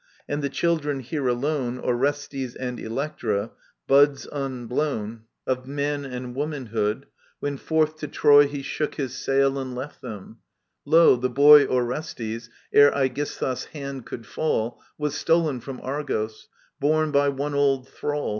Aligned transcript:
And 0.27 0.41
the 0.41 0.49
children 0.49 1.01
here 1.01 1.25
alone^ 1.25 1.79
Orestes 1.79 2.55
and 2.55 2.79
£le#ra, 2.79 3.51
buds 3.85 4.27
unblown 4.31 5.25
Digitized 5.45 5.45
by 5.45 5.53
VjOOQIC 5.53 5.55
4 5.55 5.55
EURIPIDES 5.55 5.59
Of 5.59 5.67
man 5.67 6.05
and 6.05 6.35
womanhood, 6.35 7.05
when 7.39 7.57
forth 7.57 7.97
to 7.97 8.07
Trojr 8.07 8.47
He 8.47 8.63
shook 8.63 8.95
his 8.95 9.13
sail 9.15 9.59
and 9.59 9.75
left 9.75 10.01
them— 10.01 10.37
^lo, 10.87 11.21
the 11.21 11.29
boy 11.29 11.65
Orestes, 11.67 12.49
ere 12.73 12.91
Aegisthus' 12.93 13.65
hand 13.65 14.07
could 14.07 14.25
(ally 14.39 14.69
Was 14.97 15.13
stolen 15.13 15.59
from 15.59 15.79
Argos— 15.83 16.47
borne 16.81 17.11
by 17.11 17.29
one 17.29 17.53
old 17.53 17.87
thrall. 17.87 18.29